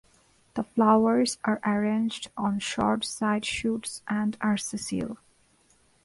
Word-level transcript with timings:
The 0.55 0.63
flowers 0.63 1.37
are 1.43 1.61
arranged 1.63 2.31
on 2.35 2.57
short 2.57 3.05
side 3.05 3.45
shoots 3.45 4.01
and 4.07 4.35
are 4.41 4.57
sessile. 4.57 5.19